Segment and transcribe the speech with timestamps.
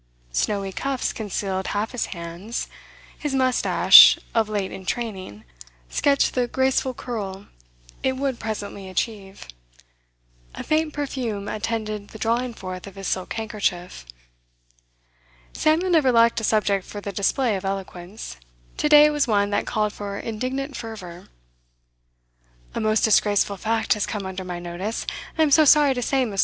[0.31, 2.67] Snowy cuffs concealed half his hands;
[3.15, 5.43] his moustache, of late in training,
[5.89, 7.45] sketched the graceful curl
[8.01, 9.47] it would presently achieve;
[10.55, 14.03] a faint perfume attended the drawing forth of his silk handkerchief.
[15.53, 18.37] Samuel never lacked a subject for the display of eloquence.
[18.77, 21.27] Today it was one that called for indignant fervour.
[22.73, 25.03] 'A most disgraceful fact has come under my notice,
[25.37, 26.39] and I am sorry to say, Miss.